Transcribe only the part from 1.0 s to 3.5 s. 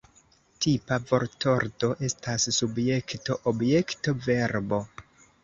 vortordo estas Subjekto